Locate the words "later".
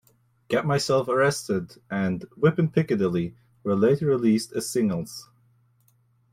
3.75-4.07